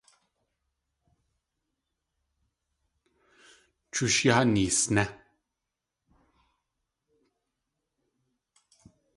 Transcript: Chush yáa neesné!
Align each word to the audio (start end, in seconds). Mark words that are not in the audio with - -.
Chush 3.91 4.19
yáa 4.25 4.41
neesné! 4.53 5.03